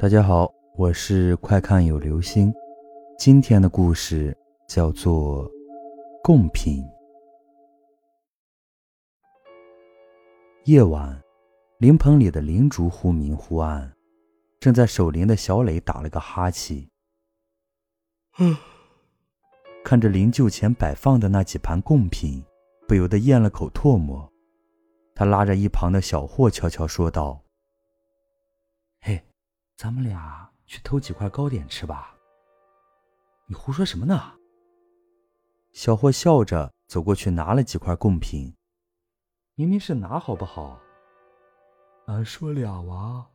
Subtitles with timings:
[0.00, 2.50] 大家好，我是快看有流星。
[3.18, 4.34] 今天的故事
[4.66, 5.44] 叫做
[6.24, 6.82] 《贡品》。
[10.64, 11.22] 夜晚，
[11.76, 13.92] 灵棚里的灵烛忽明忽暗，
[14.58, 16.88] 正在守灵的小磊打了个哈欠。
[19.84, 22.42] 看着灵柩前摆放的那几盘贡品，
[22.88, 24.26] 不由得咽了口唾沫。
[25.14, 27.42] 他拉着一旁的小霍悄悄说道：“。”
[29.82, 32.14] 咱们俩去偷几块糕点吃吧。
[33.46, 34.34] 你胡说什么呢？
[35.72, 38.54] 小霍笑着走过去拿了几块贡品。
[39.54, 40.78] 明明是拿好不好？
[42.08, 43.26] 俺说俩娃，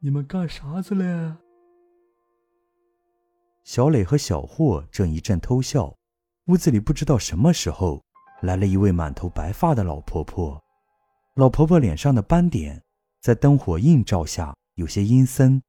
[0.00, 1.32] 你们干啥子嘞？
[3.62, 5.96] 小磊和小霍正一阵偷笑，
[6.46, 8.02] 屋子里不知道什么时候
[8.42, 10.60] 来了一位满头白发的老婆婆。
[11.36, 12.82] 老婆婆脸上的斑点
[13.20, 15.62] 在灯火映照下有些阴森。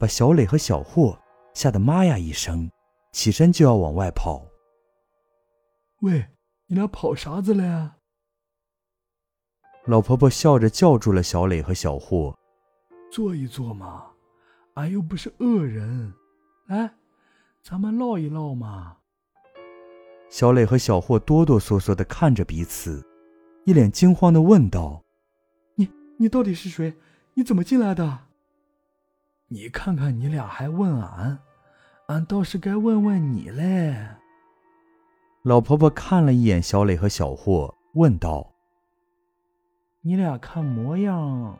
[0.00, 1.20] 把小磊和小霍
[1.52, 2.70] 吓得妈呀一声，
[3.12, 4.46] 起身就要往外跑。
[6.00, 6.26] 喂，
[6.68, 7.96] 你俩跑啥子了呀？
[9.84, 12.34] 老婆婆笑着叫住了小磊和小霍
[13.12, 14.06] ：“坐一坐嘛，
[14.72, 16.14] 俺又不是恶人，
[16.66, 16.94] 来，
[17.62, 18.96] 咱们唠一唠嘛。”
[20.30, 23.06] 小磊和小霍哆哆嗦嗦的看着彼此，
[23.66, 25.04] 一脸惊慌的问道
[25.76, 26.96] ：“你你到底是谁？
[27.34, 28.20] 你怎么进来的？”
[29.52, 31.36] 你看看你俩还问俺，
[32.06, 33.96] 俺倒是该问问你嘞。
[35.42, 38.52] 老婆婆看了一眼小磊和小霍，问道
[40.02, 41.58] ：“你俩看模样，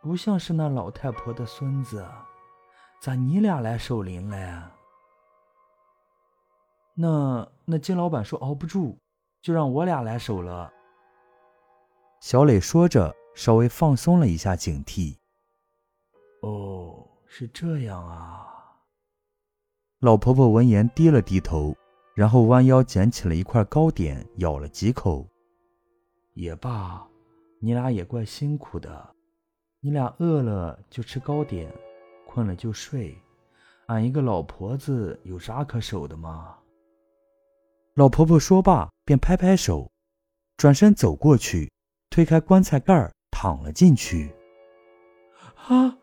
[0.00, 2.06] 不像是那老太婆的孙子，
[3.00, 4.54] 咋你俩来守灵嘞？”
[6.94, 8.96] 那那金老板说熬不住，
[9.42, 10.72] 就让我俩来守了。
[12.20, 15.16] 小磊说着，稍微放松了一下警惕。
[17.36, 17.38] 哦。
[17.38, 18.46] 是这样啊。
[20.00, 21.76] 老婆婆闻言低了低头，
[22.14, 25.28] 然后弯腰捡起了一块糕点，咬了几口。
[26.32, 27.06] 也罢，
[27.60, 29.14] 你俩也怪辛苦的。
[29.80, 31.70] 你俩饿了就吃糕点，
[32.26, 33.14] 困了就睡。
[33.88, 36.56] 俺一个老婆子有啥可守的吗？
[37.94, 39.90] 老婆婆说罢，便拍拍手，
[40.56, 41.70] 转身走过去，
[42.08, 44.34] 推开棺材盖躺了进去。
[45.68, 45.95] 啊！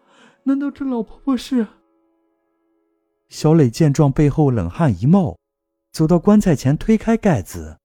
[0.45, 1.65] 难道这老婆婆是？
[3.29, 5.37] 小磊见状，背后冷汗一冒，
[5.91, 7.77] 走到棺材前，推开盖子，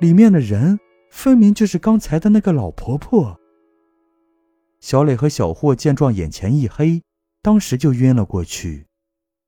[0.00, 0.80] 里面的人
[1.10, 3.38] 分明就是刚才的那个老婆婆。
[4.80, 7.02] 小磊和小霍见状，眼前一黑，
[7.42, 8.86] 当时就晕了过去。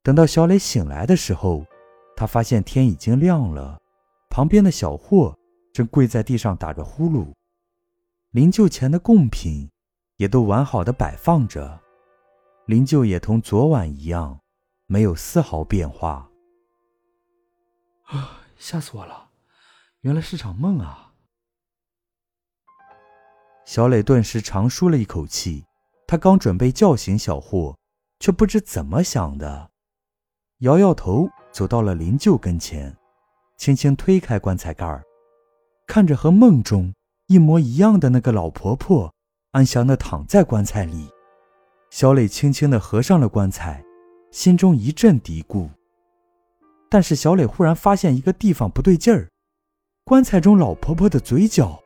[0.02, 1.64] 等到小磊醒来的时候，
[2.14, 3.80] 他发现天已经亮了，
[4.28, 5.34] 旁边的小霍
[5.72, 7.32] 正跪在地上打着呼噜，
[8.32, 9.70] 灵柩前的贡品
[10.18, 11.80] 也都完好的摆放着。
[12.66, 14.40] 灵柩也同昨晚一样，
[14.86, 16.30] 没有丝毫变化。
[18.04, 18.38] 啊！
[18.56, 19.30] 吓死我了，
[20.02, 21.12] 原来是场梦啊！
[23.64, 25.64] 小磊顿时长舒了一口气。
[26.06, 27.76] 他刚准备叫醒小霍，
[28.20, 29.70] 却不知怎么想的，
[30.58, 32.94] 摇摇头，走到了灵柩跟前，
[33.56, 35.02] 轻轻推开棺材盖儿，
[35.86, 36.94] 看着和梦中
[37.26, 39.12] 一模一样的那个老婆婆，
[39.52, 41.10] 安详的躺在棺材里。
[41.92, 43.84] 小磊轻轻地合上了棺材，
[44.30, 45.68] 心中一阵嘀咕。
[46.88, 49.28] 但是小磊忽然发现一个地方不对劲儿，
[50.02, 51.78] 棺材中老婆婆的嘴角，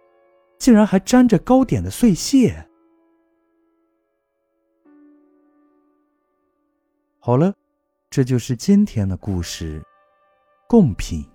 [0.61, 2.69] 竟然还沾着糕点的碎屑。
[7.19, 7.53] 好了，
[8.09, 9.83] 这就是今天的故事，
[10.69, 11.27] 贡品。